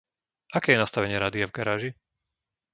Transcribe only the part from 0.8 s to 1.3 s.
nastavenie